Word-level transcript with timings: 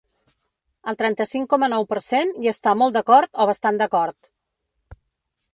El 0.91 0.97
trenta-cinc 1.01 1.49
coma 1.51 1.69
nou 1.75 1.85
per 1.93 1.99
cent 2.05 2.33
hi 2.45 2.51
està 2.55 2.73
molt 2.83 2.97
d’acord 2.97 3.41
o 3.45 3.49
bastant 3.51 3.81
d’acord. 3.83 4.35